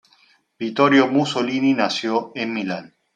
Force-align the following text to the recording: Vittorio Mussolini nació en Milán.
Vittorio 0.57 1.07
Mussolini 1.11 1.75
nació 1.75 2.31
en 2.33 2.53
Milán. 2.55 2.95